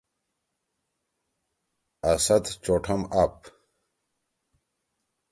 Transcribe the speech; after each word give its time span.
اسد 2.11 2.43
چوٹھم 2.63 3.01
آپ۔ 3.21 3.35